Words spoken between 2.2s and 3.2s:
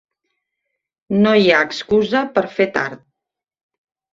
per fer tard.